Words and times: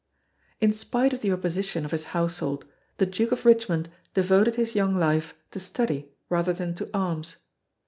In 0.59 0.73
spite 0.73 1.13
of 1.13 1.21
the 1.21 1.31
opposition 1.31 1.85
of 1.85 1.91
his 1.91 2.05
household 2.05 2.65
the 2.97 3.05
Duke 3.05 3.31
of 3.31 3.45
Richmond 3.45 3.87
devoted 4.15 4.55
his 4.55 4.73
young 4.73 4.95
life 4.95 5.35
to 5.51 5.59
study 5.59 6.09
rather 6.27 6.53
than 6.53 6.73
to 6.73 6.89
arms. 6.91 7.35